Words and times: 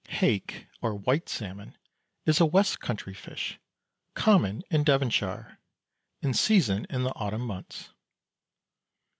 Hake, 0.09 0.65
or 0.81 0.95
"white 0.95 1.29
salmon," 1.29 1.77
is 2.25 2.39
a 2.41 2.45
west 2.47 2.79
country 2.79 3.13
fish, 3.13 3.59
common 4.15 4.63
in 4.71 4.83
Devonshire. 4.83 5.59
In 6.23 6.33
season 6.33 6.87
in 6.89 7.03
the 7.03 7.13
autumn 7.13 7.45
months. 7.45 7.91